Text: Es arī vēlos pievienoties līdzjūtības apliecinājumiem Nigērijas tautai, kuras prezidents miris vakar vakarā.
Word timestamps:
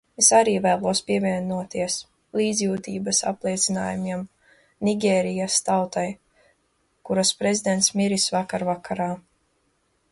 Es 0.21 0.27
arī 0.35 0.53
vēlos 0.65 1.01
pievienoties 1.09 1.97
līdzjūtības 2.41 3.19
apliecinājumiem 3.33 4.25
Nigērijas 4.89 5.59
tautai, 5.69 6.09
kuras 7.11 7.35
prezidents 7.43 7.93
miris 8.03 8.29
vakar 8.39 8.69
vakarā. 8.75 9.15